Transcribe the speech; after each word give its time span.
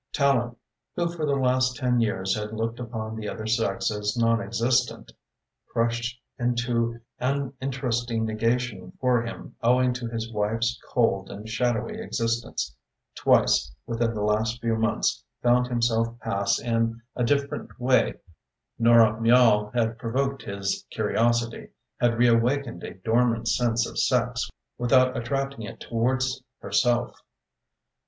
Tallente, 0.13 0.55
who 0.95 1.11
for 1.13 1.27
the 1.27 1.35
last 1.35 1.75
ten 1.75 1.99
years 1.99 2.35
had 2.35 2.53
looked 2.53 2.79
upon 2.79 3.15
the 3.15 3.29
other 3.29 3.45
sex 3.45 3.91
as 3.91 4.17
non 4.17 4.41
existent, 4.41 5.11
crushed 5.67 6.19
into 6.39 6.99
an 7.19 7.53
uninteresting 7.61 8.25
negation 8.25 8.93
for 8.99 9.21
him 9.21 9.55
owing 9.61 9.93
to 9.93 10.07
his 10.07 10.33
wife's 10.33 10.81
cold 10.89 11.29
and 11.29 11.47
shadowy 11.47 12.01
existence, 12.01 12.75
twice 13.13 13.75
within 13.85 14.15
the 14.15 14.23
last 14.23 14.59
few 14.59 14.75
months 14.75 15.23
found 15.43 15.67
himself 15.67 16.19
pass 16.19 16.59
in 16.59 16.99
a 17.15 17.23
different 17.23 17.79
way 17.79 17.97
under 17.99 18.07
the 18.07 18.11
greatest 18.11 18.23
spell 18.23 18.65
in 18.79 18.91
life. 18.91 19.01
Nora 19.03 19.21
Miall 19.21 19.71
had 19.75 19.99
provoked 19.99 20.41
his 20.41 20.83
curiosity, 20.89 21.69
had 21.99 22.17
reawakened 22.17 22.83
a 22.83 22.95
dormant 22.95 23.47
sense 23.47 23.87
of 23.87 23.99
sex 23.99 24.49
without 24.79 25.15
attracting 25.15 25.61
it 25.61 25.79
towards 25.79 26.41
herself. 26.59 27.21